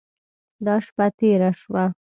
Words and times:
دا 0.65 0.75
شپه 0.85 1.05
تېره 1.17 1.51
شوه. 1.61 1.83